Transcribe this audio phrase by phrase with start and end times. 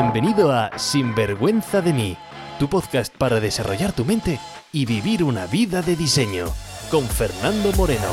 [0.00, 2.16] Bienvenido a Sinvergüenza de mí,
[2.60, 4.38] tu podcast para desarrollar tu mente
[4.72, 6.46] y vivir una vida de diseño,
[6.88, 8.06] con Fernando Moreno.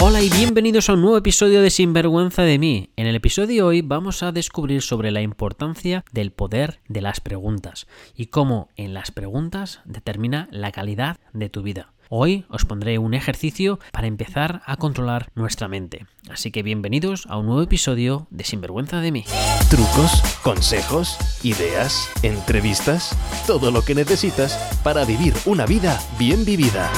[0.00, 2.90] Hola y bienvenidos a un nuevo episodio de Sinvergüenza de mí.
[2.96, 7.20] En el episodio de hoy vamos a descubrir sobre la importancia del poder de las
[7.20, 7.86] preguntas
[8.16, 11.92] y cómo en las preguntas determina la calidad de tu vida.
[12.14, 16.04] Hoy os pondré un ejercicio para empezar a controlar nuestra mente.
[16.28, 19.24] Así que bienvenidos a un nuevo episodio de Sinvergüenza de mí.
[19.70, 23.16] Trucos, consejos, ideas, entrevistas,
[23.46, 26.92] todo lo que necesitas para vivir una vida bien vivida.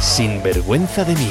[0.00, 1.30] Sinvergüenza de mí.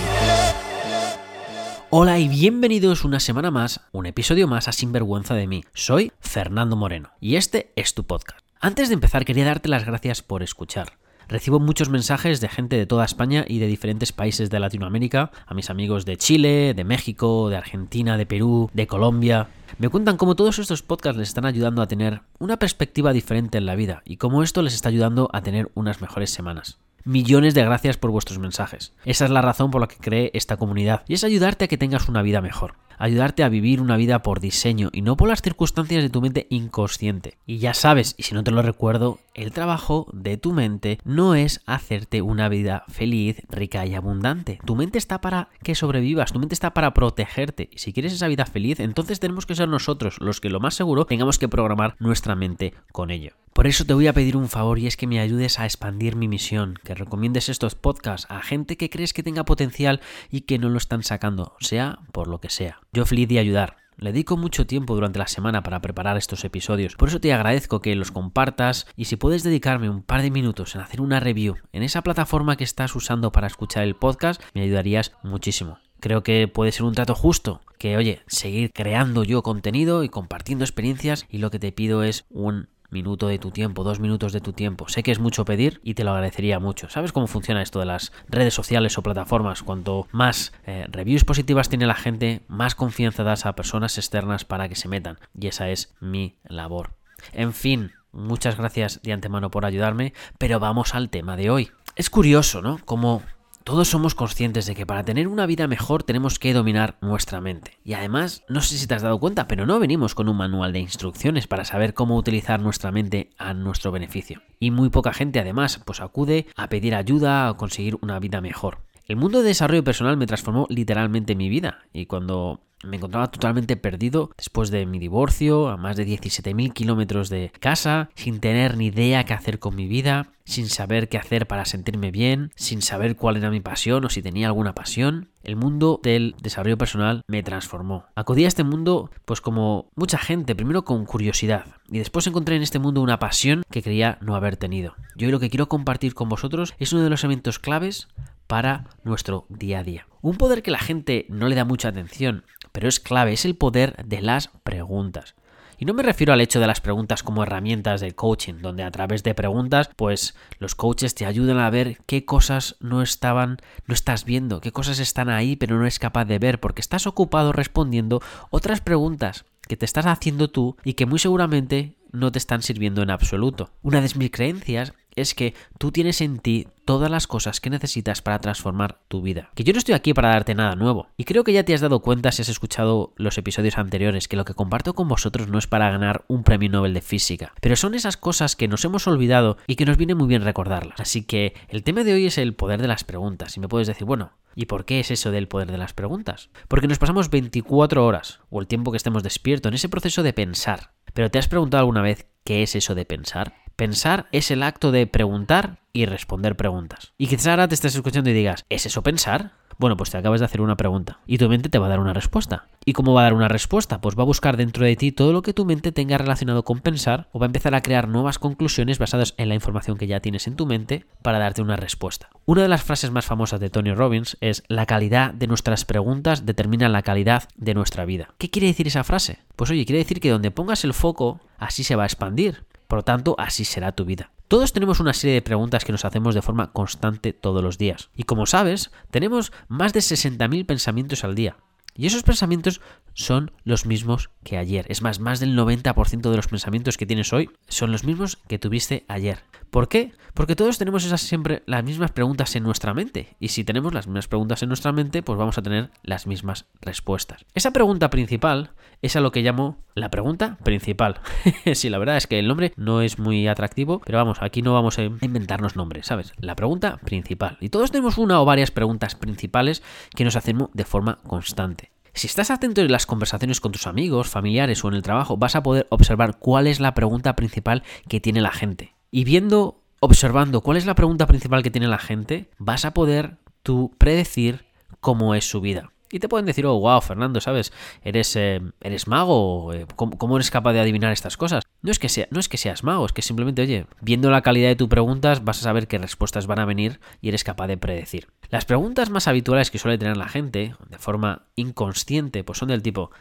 [1.90, 5.66] Hola y bienvenidos una semana más, un episodio más a Sinvergüenza de mí.
[5.74, 8.40] Soy Fernando Moreno y este es tu podcast.
[8.62, 10.94] Antes de empezar quería darte las gracias por escuchar.
[11.30, 15.54] Recibo muchos mensajes de gente de toda España y de diferentes países de Latinoamérica, a
[15.54, 19.48] mis amigos de Chile, de México, de Argentina, de Perú, de Colombia.
[19.78, 23.68] Me cuentan cómo todos estos podcasts les están ayudando a tener una perspectiva diferente en
[23.68, 26.80] la vida y cómo esto les está ayudando a tener unas mejores semanas.
[27.04, 28.94] Millones de gracias por vuestros mensajes.
[29.06, 31.78] Esa es la razón por la que creé esta comunidad y es ayudarte a que
[31.78, 35.42] tengas una vida mejor ayudarte a vivir una vida por diseño y no por las
[35.42, 37.38] circunstancias de tu mente inconsciente.
[37.48, 41.34] Y ya sabes, y si no te lo recuerdo, el trabajo de tu mente no
[41.34, 44.60] es hacerte una vida feliz, rica y abundante.
[44.66, 47.70] Tu mente está para que sobrevivas, tu mente está para protegerte.
[47.72, 50.76] Y si quieres esa vida feliz, entonces tenemos que ser nosotros los que lo más
[50.76, 53.34] seguro tengamos que programar nuestra mente con ello.
[53.54, 56.16] Por eso te voy a pedir un favor y es que me ayudes a expandir
[56.16, 60.00] mi misión, que recomiendes estos podcasts a gente que crees que tenga potencial
[60.32, 62.80] y que no lo están sacando, sea por lo que sea.
[62.92, 63.78] Yo feliz de ayudar.
[63.98, 67.82] Le dedico mucho tiempo durante la semana para preparar estos episodios, por eso te agradezco
[67.82, 71.58] que los compartas y si puedes dedicarme un par de minutos en hacer una review
[71.74, 75.80] en esa plataforma que estás usando para escuchar el podcast, me ayudarías muchísimo.
[76.00, 80.64] Creo que puede ser un trato justo, que oye, seguir creando yo contenido y compartiendo
[80.64, 84.42] experiencias y lo que te pido es un minuto de tu tiempo, dos minutos de
[84.42, 84.88] tu tiempo.
[84.90, 86.90] Sé que es mucho pedir y te lo agradecería mucho.
[86.90, 89.64] ¿Sabes cómo funciona esto de las redes sociales o plataformas?
[89.64, 94.70] Cuanto más eh, reviews positivas tiene la gente, más confianza das a personas externas para
[94.70, 95.20] que se metan.
[95.40, 96.92] Y esa es mi labor.
[97.34, 101.72] En fin, muchas gracias de antemano por ayudarme, pero vamos al tema de hoy.
[101.96, 102.80] Es curioso, ¿no?
[102.86, 103.24] Como
[103.70, 107.78] todos somos conscientes de que para tener una vida mejor tenemos que dominar nuestra mente.
[107.84, 110.74] Y además, no sé si te has dado cuenta, pero no venimos con un manual
[110.74, 114.42] de instrucciones para saber cómo utilizar nuestra mente a nuestro beneficio.
[114.60, 118.89] Y muy poca gente además pues acude a pedir ayuda o conseguir una vida mejor.
[119.10, 123.76] El mundo de desarrollo personal me transformó literalmente mi vida y cuando me encontraba totalmente
[123.76, 128.86] perdido después de mi divorcio, a más de 17.000 kilómetros de casa, sin tener ni
[128.86, 133.16] idea qué hacer con mi vida, sin saber qué hacer para sentirme bien, sin saber
[133.16, 135.30] cuál era mi pasión o si tenía alguna pasión.
[135.44, 138.06] El mundo del desarrollo personal me transformó.
[138.14, 142.62] Acudí a este mundo pues como mucha gente, primero con curiosidad y después encontré en
[142.62, 144.94] este mundo una pasión que creía no haber tenido.
[145.16, 148.08] Yo hoy lo que quiero compartir con vosotros es uno de los elementos claves
[148.50, 150.08] para nuestro día a día.
[150.22, 153.56] Un poder que la gente no le da mucha atención pero es clave, es el
[153.56, 155.36] poder de las preguntas.
[155.78, 158.92] Y no me refiero al hecho de las preguntas como herramientas de coaching, donde a
[158.92, 163.94] través de preguntas, pues los coaches te ayudan a ver qué cosas no estaban, no
[163.94, 167.54] estás viendo, qué cosas están ahí, pero no eres capaz de ver, porque estás ocupado
[167.54, 172.62] respondiendo otras preguntas que te estás haciendo tú y que muy seguramente no te están
[172.62, 173.72] sirviendo en absoluto.
[173.82, 178.22] Una de mis creencias es que tú tienes en ti todas las cosas que necesitas
[178.22, 179.52] para transformar tu vida.
[179.54, 181.08] Que yo no estoy aquí para darte nada nuevo.
[181.18, 184.38] Y creo que ya te has dado cuenta si has escuchado los episodios anteriores que
[184.38, 187.54] lo que comparto con vosotros no es para ganar un premio Nobel de física.
[187.62, 191.00] Pero son esas cosas que nos hemos olvidado y que nos viene muy bien recordarlas.
[191.00, 193.56] Así que el tema de hoy es el poder de las preguntas.
[193.56, 196.50] Y me puedes decir, bueno, ¿Y por qué es eso del poder de las preguntas?
[196.68, 200.34] Porque nos pasamos 24 horas, o el tiempo que estemos despiertos, en ese proceso de
[200.34, 200.92] pensar.
[201.14, 203.54] Pero ¿te has preguntado alguna vez qué es eso de pensar?
[203.80, 207.14] Pensar es el acto de preguntar y responder preguntas.
[207.18, 209.54] Y quizás ahora te estés escuchando y digas, ¿es eso pensar?
[209.78, 212.02] Bueno, pues te acabas de hacer una pregunta y tu mente te va a dar
[212.02, 212.68] una respuesta.
[212.84, 214.02] ¿Y cómo va a dar una respuesta?
[214.02, 216.82] Pues va a buscar dentro de ti todo lo que tu mente tenga relacionado con
[216.82, 220.20] pensar o va a empezar a crear nuevas conclusiones basadas en la información que ya
[220.20, 222.30] tienes en tu mente para darte una respuesta.
[222.44, 226.46] Una de las frases más famosas de Tony Robbins es la calidad de nuestras preguntas
[226.46, 228.34] determina la calidad de nuestra vida.
[228.40, 229.40] ¿Qué quiere decir esa frase?
[229.56, 232.66] Pues oye, quiere decir que donde pongas el foco, así se va a expandir.
[232.90, 234.32] Por lo tanto, así será tu vida.
[234.48, 238.10] Todos tenemos una serie de preguntas que nos hacemos de forma constante todos los días.
[238.16, 241.58] Y como sabes, tenemos más de 60.000 pensamientos al día.
[242.00, 242.80] Y esos pensamientos
[243.14, 244.86] son los mismos que ayer.
[244.88, 248.58] Es más, más del 90% de los pensamientos que tienes hoy son los mismos que
[248.58, 249.40] tuviste ayer.
[249.70, 250.14] ¿Por qué?
[250.34, 253.36] Porque todos tenemos esas siempre las mismas preguntas en nuestra mente.
[253.42, 256.68] Y si tenemos las mismas preguntas en nuestra mente, pues vamos a tener las mismas
[256.82, 257.46] respuestas.
[257.54, 258.72] Esa pregunta principal
[259.02, 261.20] es a lo que llamo la pregunta principal.
[261.74, 264.74] sí, la verdad es que el nombre no es muy atractivo, pero vamos, aquí no
[264.74, 266.34] vamos a inventarnos nombres, ¿sabes?
[266.38, 267.58] La pregunta principal.
[267.60, 269.84] Y todos tenemos una o varias preguntas principales
[270.16, 271.89] que nos hacemos de forma constante.
[272.14, 275.56] Si estás atento en las conversaciones con tus amigos, familiares o en el trabajo, vas
[275.56, 278.96] a poder observar cuál es la pregunta principal que tiene la gente.
[279.12, 283.38] Y viendo, observando cuál es la pregunta principal que tiene la gente, vas a poder
[283.64, 284.66] tú predecir
[285.00, 285.92] cómo es su vida.
[286.12, 287.72] Y te pueden decir, oh, wow, Fernando, ¿sabes?
[288.04, 289.74] ¿Eres, eh, eres mago?
[289.74, 291.64] Eh, ¿Cómo, eres capaz de adivinar estas cosas?
[291.84, 294.42] No es, que sea, no es que seas mago, es que simplemente, oye, viendo la
[294.42, 297.68] calidad de tus preguntas vas a saber qué respuestas van a venir y eres capaz
[297.68, 298.28] de predecir.
[298.52, 302.82] Las preguntas más habituales que suele tener la gente, de forma inconsciente, pues son del
[302.82, 303.12] tipo,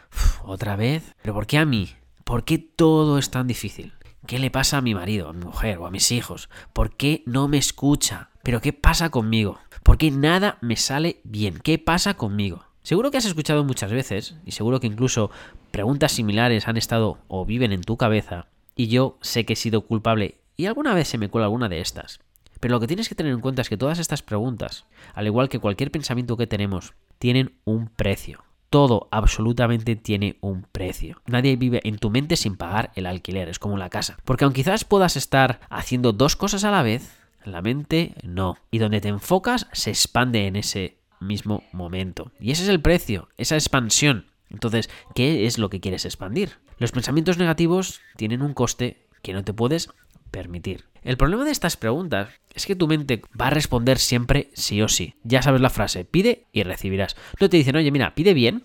[0.43, 1.15] ¿otra vez?
[1.21, 1.89] ¿Pero por qué a mí?
[2.23, 3.93] ¿Por qué todo es tan difícil?
[4.25, 6.49] ¿Qué le pasa a mi marido, a mi mujer o a mis hijos?
[6.73, 8.29] ¿Por qué no me escucha?
[8.41, 9.59] ¿Pero qué pasa conmigo?
[9.83, 11.59] ¿Por qué nada me sale bien?
[11.63, 12.65] ¿Qué pasa conmigo?
[12.81, 15.29] Seguro que has escuchado muchas veces, y seguro que incluso
[15.69, 19.81] preguntas similares han estado o viven en tu cabeza, y yo sé que he sido
[19.81, 22.19] culpable, y alguna vez se me cuela alguna de estas.
[22.59, 25.49] Pero lo que tienes que tener en cuenta es que todas estas preguntas, al igual
[25.49, 28.43] que cualquier pensamiento que tenemos, tienen un precio.
[28.69, 31.21] Todo absolutamente tiene un precio.
[31.25, 34.17] Nadie vive en tu mente sin pagar el alquiler, es como la casa.
[34.25, 38.57] Porque aunque quizás puedas estar haciendo dos cosas a la vez, la mente no.
[38.69, 42.31] Y donde te enfocas se expande en ese mismo momento.
[42.39, 44.25] Y ese es el precio, esa expansión.
[44.49, 46.57] Entonces, ¿qué es lo que quieres expandir?
[46.77, 49.89] Los pensamientos negativos tienen un coste que no te puedes
[50.31, 50.85] permitir.
[51.01, 54.87] El problema de estas preguntas es que tu mente va a responder siempre sí o
[54.87, 55.15] sí.
[55.23, 57.15] Ya sabes la frase, pide y recibirás.
[57.39, 58.63] No te dicen, oye, mira, pide bien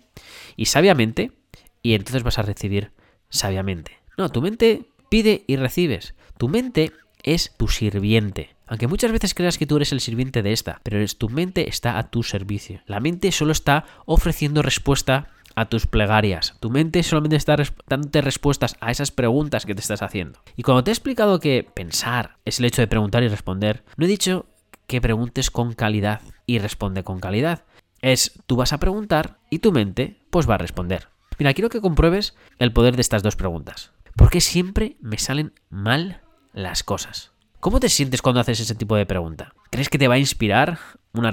[0.57, 1.33] y sabiamente
[1.83, 2.93] y entonces vas a recibir
[3.29, 3.99] sabiamente.
[4.17, 6.15] No, tu mente pide y recibes.
[6.39, 8.55] Tu mente es tu sirviente.
[8.67, 11.99] Aunque muchas veces creas que tú eres el sirviente de esta, pero tu mente está
[11.99, 12.81] a tu servicio.
[12.87, 16.57] La mente solo está ofreciendo respuesta a tus plegarias.
[16.61, 17.57] Tu mente solamente está
[17.89, 20.41] dándote respuestas a esas preguntas que te estás haciendo.
[20.57, 24.07] Y cuando te he explicado que pensar es el hecho de preguntar y responder, no
[24.07, 24.47] he dicho
[24.87, 27.65] que preguntes con calidad y responde con calidad.
[28.01, 31.09] Es tú vas a preguntar y tu mente pues va a responder.
[31.39, 33.93] Mira, quiero que compruebes el poder de estas dos preguntas.
[34.17, 36.21] ¿Por qué siempre me salen mal
[36.53, 37.33] las cosas?
[37.59, 39.55] ¿Cómo te sientes cuando haces ese tipo de pregunta?
[39.71, 40.79] ¿Crees que te va a inspirar
[41.15, 41.31] una,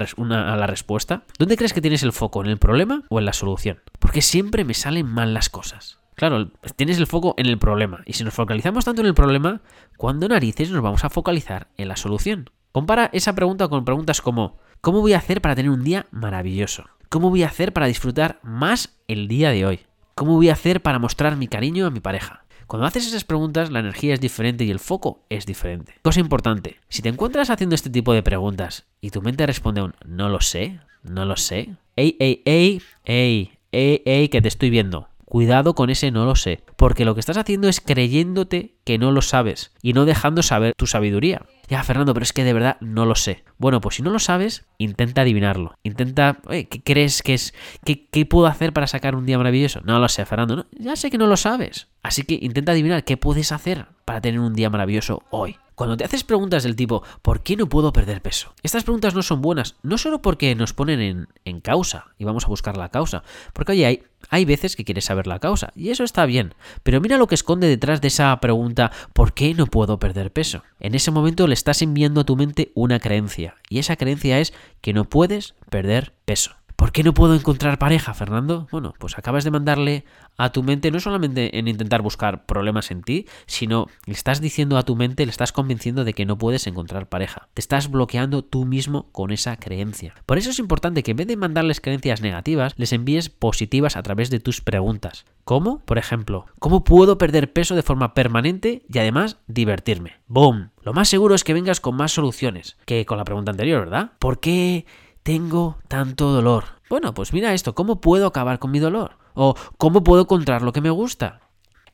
[0.52, 1.24] a la respuesta?
[1.38, 2.42] ¿Dónde crees que tienes el foco?
[2.42, 3.80] ¿En el problema o en la solución?
[4.02, 6.00] Porque siempre me salen mal las cosas.
[6.16, 8.02] Claro, tienes el foco en el problema.
[8.04, 9.60] Y si nos focalizamos tanto en el problema,
[9.96, 12.50] ¿cuándo narices nos vamos a focalizar en la solución?
[12.72, 16.86] Compara esa pregunta con preguntas como ¿cómo voy a hacer para tener un día maravilloso?
[17.10, 19.80] ¿Cómo voy a hacer para disfrutar más el día de hoy?
[20.16, 22.44] ¿Cómo voy a hacer para mostrar mi cariño a mi pareja?
[22.66, 25.94] Cuando haces esas preguntas, la energía es diferente y el foco es diferente.
[26.02, 29.94] Cosa importante, si te encuentras haciendo este tipo de preguntas y tu mente responde un
[30.04, 34.70] no lo sé, no lo sé, ey, ey, ey, ey, ey, ey, que te estoy
[34.70, 35.08] viendo.
[35.32, 39.12] Cuidado con ese no lo sé, porque lo que estás haciendo es creyéndote que no
[39.12, 41.46] lo sabes y no dejando saber tu sabiduría.
[41.68, 43.42] Ya, Fernando, pero es que de verdad no lo sé.
[43.56, 45.74] Bueno, pues si no lo sabes, intenta adivinarlo.
[45.84, 47.54] Intenta, ¿qué crees que es?
[47.82, 49.80] ¿Qué, ¿Qué, puedo hacer para sacar un día maravilloso?
[49.84, 50.66] No lo sé, Fernando.
[50.78, 51.88] ya sé que no lo sabes.
[52.02, 55.56] Así que intenta adivinar qué puedes hacer para tener un día maravilloso hoy.
[55.74, 58.52] Cuando te haces preguntas del tipo, ¿por qué no puedo perder peso?
[58.62, 62.44] Estas preguntas no son buenas, no solo porque nos ponen en, en causa y vamos
[62.44, 63.22] a buscar la causa,
[63.54, 64.02] porque oye, hay,
[64.32, 67.34] hay veces que quieres saber la causa, y eso está bien, pero mira lo que
[67.34, 70.64] esconde detrás de esa pregunta, ¿por qué no puedo perder peso?
[70.80, 74.54] En ese momento le estás enviando a tu mente una creencia, y esa creencia es
[74.80, 76.52] que no puedes perder peso.
[76.76, 78.66] ¿Por qué no puedo encontrar pareja, Fernando?
[78.70, 80.04] Bueno, pues acabas de mandarle
[80.36, 84.76] a tu mente no solamente en intentar buscar problemas en ti, sino le estás diciendo
[84.76, 87.48] a tu mente, le estás convenciendo de que no puedes encontrar pareja.
[87.54, 90.14] Te estás bloqueando tú mismo con esa creencia.
[90.26, 94.02] Por eso es importante que en vez de mandarles creencias negativas, les envíes positivas a
[94.02, 95.24] través de tus preguntas.
[95.44, 95.80] ¿Cómo?
[95.84, 100.20] Por ejemplo, ¿cómo puedo perder peso de forma permanente y además divertirme?
[100.28, 100.70] ¡Boom!
[100.82, 104.12] Lo más seguro es que vengas con más soluciones que con la pregunta anterior, ¿verdad?
[104.18, 104.86] ¿Por qué
[105.22, 106.64] tengo tanto dolor.
[106.88, 109.18] Bueno, pues mira esto, ¿cómo puedo acabar con mi dolor?
[109.34, 111.40] ¿O cómo puedo encontrar lo que me gusta?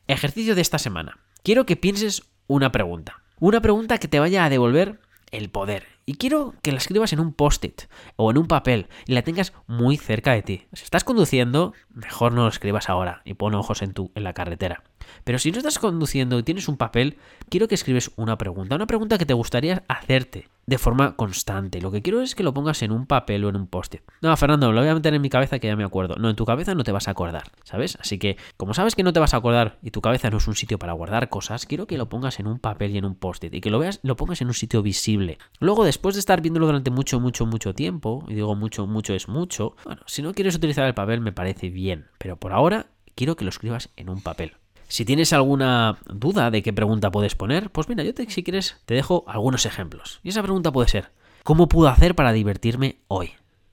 [0.06, 1.18] Ejercicio de esta semana.
[1.42, 3.22] Quiero que pienses una pregunta.
[3.38, 5.86] Una pregunta que te vaya a devolver el poder.
[6.06, 7.82] Y quiero que la escribas en un post-it
[8.16, 10.66] o en un papel y la tengas muy cerca de ti.
[10.72, 14.32] Si estás conduciendo, mejor no lo escribas ahora y pon ojos en, tu, en la
[14.32, 14.82] carretera.
[15.24, 18.86] Pero si no estás conduciendo y tienes un papel, quiero que escribes una pregunta, una
[18.86, 21.80] pregunta que te gustaría hacerte de forma constante.
[21.80, 24.02] Lo que quiero es que lo pongas en un papel o en un post-it.
[24.20, 26.16] No, Fernando, lo voy a meter en mi cabeza que ya me acuerdo.
[26.16, 27.96] No, en tu cabeza no te vas a acordar, ¿sabes?
[28.00, 30.46] Así que, como sabes que no te vas a acordar y tu cabeza no es
[30.46, 33.14] un sitio para guardar cosas, quiero que lo pongas en un papel y en un
[33.14, 35.38] post-it y que lo veas, lo pongas en un sitio visible.
[35.58, 39.26] Luego, después de estar viéndolo durante mucho, mucho, mucho tiempo, y digo mucho, mucho es
[39.26, 43.36] mucho, bueno, si no quieres utilizar el papel me parece bien, pero por ahora quiero
[43.36, 44.52] que lo escribas en un papel.
[44.88, 48.80] Si tienes alguna duda de qué pregunta puedes poner, pues mira, yo te, si quieres
[48.86, 50.18] te dejo algunos ejemplos.
[50.22, 51.12] Y esa pregunta puede ser,
[51.44, 53.32] ¿cómo puedo hacer para divertirme hoy?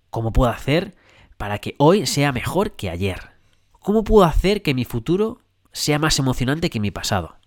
[0.10, 0.94] ¿Cómo puedo hacer
[1.38, 3.32] para que hoy sea mejor que ayer?
[3.80, 5.40] ¿Cómo puedo hacer que mi futuro
[5.72, 7.38] sea más emocionante que mi pasado?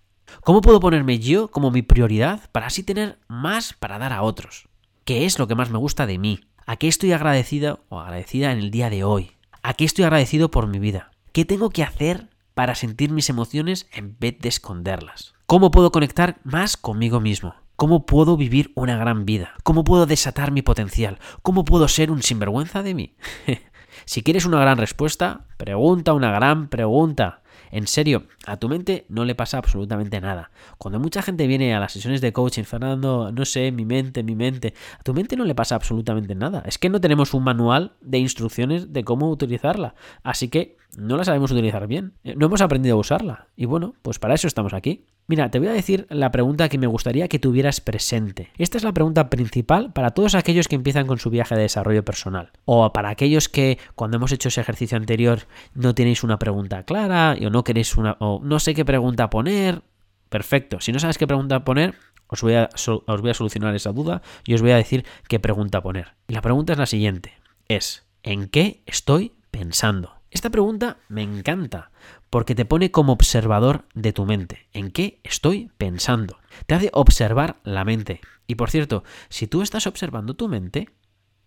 [0.41, 4.67] ¿Cómo puedo ponerme yo como mi prioridad para así tener más para dar a otros?
[5.05, 6.41] ¿Qué es lo que más me gusta de mí?
[6.65, 9.31] ¿A qué estoy agradecido o agradecida en el día de hoy?
[9.61, 11.11] ¿A qué estoy agradecido por mi vida?
[11.33, 15.33] ¿Qué tengo que hacer para sentir mis emociones en vez de esconderlas?
[15.45, 17.55] ¿Cómo puedo conectar más conmigo mismo?
[17.77, 19.53] ¿Cómo puedo vivir una gran vida?
[19.63, 21.19] ¿Cómo puedo desatar mi potencial?
[21.41, 23.15] ¿Cómo puedo ser un sinvergüenza de mí?
[24.03, 27.43] si quieres una gran respuesta, pregunta una gran pregunta.
[27.71, 30.51] En serio, a tu mente no le pasa absolutamente nada.
[30.77, 34.35] Cuando mucha gente viene a las sesiones de coaching, Fernando, no sé, mi mente, mi
[34.35, 36.63] mente, a tu mente no le pasa absolutamente nada.
[36.65, 39.95] Es que no tenemos un manual de instrucciones de cómo utilizarla.
[40.23, 42.13] Así que no la sabemos utilizar bien.
[42.23, 43.47] Eh, no hemos aprendido a usarla.
[43.55, 45.05] Y bueno, pues para eso estamos aquí.
[45.29, 48.49] Mira, te voy a decir la pregunta que me gustaría que tuvieras presente.
[48.57, 52.03] Esta es la pregunta principal para todos aquellos que empiezan con su viaje de desarrollo
[52.03, 52.51] personal.
[52.65, 55.41] O para aquellos que cuando hemos hecho ese ejercicio anterior
[55.75, 58.17] no tenéis una pregunta clara o no queréis una...
[58.19, 59.83] o no sé qué pregunta poner.
[60.29, 60.81] Perfecto.
[60.81, 61.93] Si no sabes qué pregunta poner,
[62.25, 65.39] os voy, a, os voy a solucionar esa duda y os voy a decir qué
[65.39, 66.15] pregunta poner.
[66.27, 67.33] Y la pregunta es la siguiente.
[67.67, 70.19] Es, ¿en qué estoy pensando?
[70.31, 71.91] Esta pregunta me encanta
[72.29, 74.67] porque te pone como observador de tu mente.
[74.73, 76.39] ¿En qué estoy pensando?
[76.65, 78.21] Te hace observar la mente.
[78.47, 80.89] Y por cierto, si tú estás observando tu mente,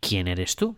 [0.01, 0.77] ¿quién eres tú?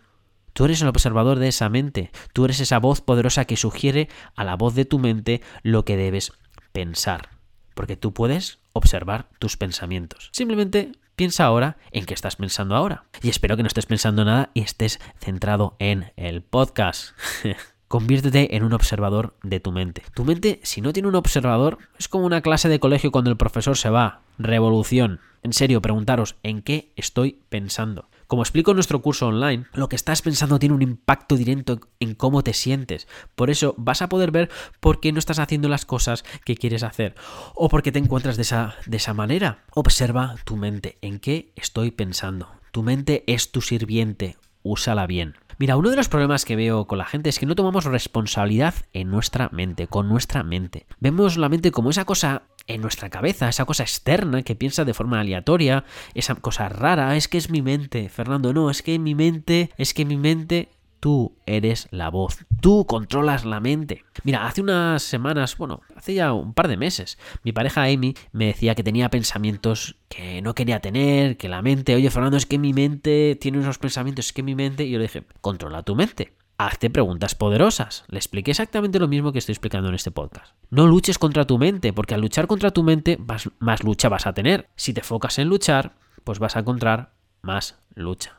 [0.52, 2.11] Tú eres el observador de esa mente.
[2.32, 5.96] Tú eres esa voz poderosa que sugiere a la voz de tu mente lo que
[5.96, 6.32] debes
[6.73, 7.30] pensar.
[7.75, 10.28] Porque tú puedes observar tus pensamientos.
[10.32, 13.04] Simplemente piensa ahora en qué estás pensando ahora.
[13.20, 17.11] Y espero que no estés pensando nada y estés centrado en el podcast.
[17.95, 20.03] Conviértete en un observador de tu mente.
[20.15, 23.37] Tu mente, si no tiene un observador, es como una clase de colegio cuando el
[23.37, 24.23] profesor se va.
[24.37, 25.21] Revolución.
[25.45, 28.09] En serio, preguntaros, ¿en qué estoy pensando?
[28.27, 32.17] Como explico en nuestro curso online, lo que estás pensando tiene un impacto directo en
[32.17, 33.07] cómo te sientes.
[33.37, 36.83] Por eso vas a poder ver por qué no estás haciendo las cosas que quieres
[36.83, 37.15] hacer
[37.55, 39.63] o por qué te encuentras de esa, de esa manera.
[39.73, 42.49] Observa tu mente, ¿en qué estoy pensando?
[42.73, 45.37] Tu mente es tu sirviente, úsala bien.
[45.59, 48.75] Mira, uno de los problemas que veo con la gente es que no tomamos responsabilidad
[48.92, 50.87] en nuestra mente, con nuestra mente.
[50.99, 54.94] Vemos la mente como esa cosa en nuestra cabeza, esa cosa externa que piensa de
[54.94, 59.14] forma aleatoria, esa cosa rara, es que es mi mente, Fernando, no, es que mi
[59.14, 60.71] mente, es que mi mente
[61.04, 64.06] Tú eres la voz, tú controlas la mente.
[64.23, 68.46] Mira, hace unas semanas, bueno, hace ya un par de meses, mi pareja Amy me
[68.46, 72.58] decía que tenía pensamientos que no quería tener, que la mente, oye Fernando, es que
[72.58, 75.94] mi mente tiene unos pensamientos, es que mi mente, y yo le dije, controla tu
[75.94, 76.38] mente.
[76.56, 78.04] Hazte preguntas poderosas.
[78.08, 80.54] Le expliqué exactamente lo mismo que estoy explicando en este podcast.
[80.70, 83.18] No luches contra tu mente, porque al luchar contra tu mente,
[83.58, 84.70] más lucha vas a tener.
[84.75, 88.38] Si te focas en luchar, pues vas a encontrar más lucha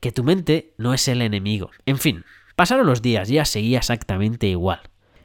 [0.00, 1.70] que tu mente no es el enemigo.
[1.86, 2.24] En fin,
[2.56, 4.80] pasaron los días y ella seguía exactamente igual.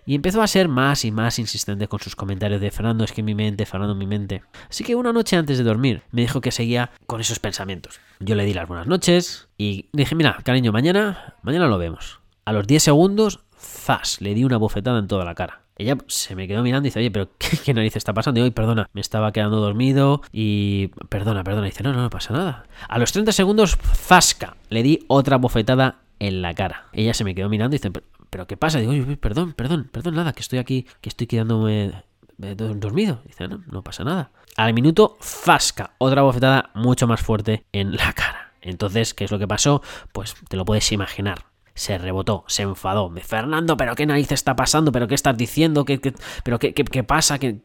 [0.07, 3.23] Y empezó a ser más y más insistente con sus comentarios de Fernando es que
[3.23, 4.43] mi mente, Fernando mi mente.
[4.69, 7.99] Así que una noche antes de dormir me dijo que seguía con esos pensamientos.
[8.19, 12.19] Yo le di las buenas noches y dije, mira, cariño, mañana, mañana lo vemos.
[12.45, 15.64] A los 10 segundos, zas, le di una bofetada en toda la cara.
[15.77, 18.39] Ella se me quedó mirando y dice, oye, pero ¿qué, narices está pasando?
[18.39, 20.87] Y hoy, perdona, me estaba quedando dormido y...
[21.09, 21.67] Perdona, perdona.
[21.67, 22.65] Y dice, no, no, no pasa nada.
[22.87, 26.87] A los 30 segundos, zasca, le di otra bofetada en la cara.
[26.93, 27.91] Ella se me quedó mirando y dice,
[28.29, 28.79] pero, ¿qué pasa?
[28.79, 32.03] Digo, oye, perdón, perdón, perdón, nada, que estoy aquí, que estoy quedándome
[32.41, 33.21] eh, dormido.
[33.25, 34.31] Dice, no, no pasa nada.
[34.55, 38.53] Al minuto, zasca, otra bofetada mucho más fuerte en la cara.
[38.61, 39.81] Entonces, ¿qué es lo que pasó?
[40.13, 43.13] Pues te lo puedes imaginar se rebotó, se enfadó.
[43.21, 44.91] Fernando, ¿pero qué narices está pasando?
[44.91, 45.85] ¿Pero qué estás diciendo?
[45.85, 45.99] ¿Qué,
[46.43, 47.37] pero qué, qué, pasa?
[47.37, 47.59] ¿Qué,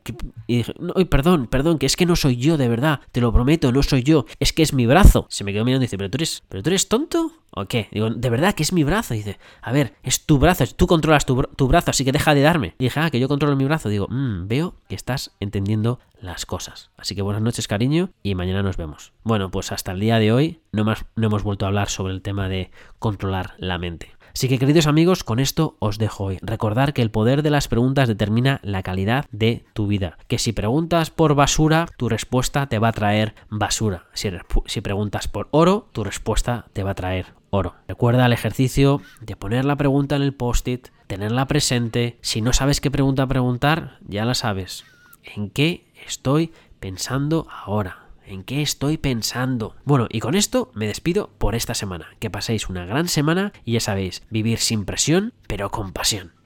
[0.47, 3.01] Y dije, no, perdón, perdón, que es que no soy yo, de verdad.
[3.13, 4.27] Te lo prometo, no soy yo.
[4.41, 5.27] Es que es mi brazo.
[5.31, 7.33] Se me quedó mirando y dice, ¿pero tú eres, ¿pero tú eres tonto?
[7.53, 7.89] ¿O qué?
[7.91, 9.15] Digo, de verdad que es mi brazo.
[9.15, 12.75] dice, a ver, es tu brazo, tú controlas tu, brazo, así que deja de darme.
[12.79, 13.89] Y dije, ah, que yo controlo mi brazo.
[13.89, 16.91] Digo, mmm, veo que estás entendiendo las cosas.
[16.97, 19.13] Así que buenas noches, cariño, y mañana nos vemos.
[19.25, 22.13] Bueno, pues hasta el día de hoy no, más, no hemos vuelto a hablar sobre
[22.13, 24.13] el tema de controlar la mente.
[24.33, 26.39] Así que queridos amigos, con esto os dejo hoy.
[26.41, 30.19] Recordar que el poder de las preguntas determina la calidad de tu vida.
[30.29, 34.07] Que si preguntas por basura, tu respuesta te va a traer basura.
[34.13, 34.31] Si,
[34.67, 37.75] si preguntas por oro, tu respuesta te va a traer oro.
[37.87, 42.19] Recuerda el ejercicio de poner la pregunta en el post-it, tenerla presente.
[42.23, 44.85] Si no sabes qué pregunta preguntar, ya la sabes.
[45.23, 48.07] ¿En qué estoy pensando ahora?
[48.25, 49.75] ¿En qué estoy pensando?
[49.85, 52.11] Bueno, y con esto me despido por esta semana.
[52.21, 56.33] Que paséis una gran semana y ya sabéis, vivir sin presión, pero con pasión.